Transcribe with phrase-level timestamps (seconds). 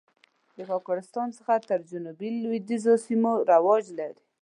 [0.57, 4.23] د کاکړستان څخه تر جنوب لوېدیځو سیمو رواج لري.